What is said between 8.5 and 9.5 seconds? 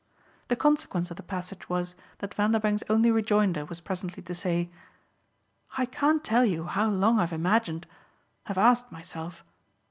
asked myself.